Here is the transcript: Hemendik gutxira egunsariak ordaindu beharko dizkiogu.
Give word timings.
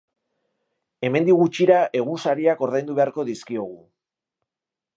Hemendik 1.09 1.37
gutxira 1.41 1.77
egunsariak 2.01 2.65
ordaindu 2.69 2.99
beharko 3.01 3.29
dizkiogu. 3.31 3.79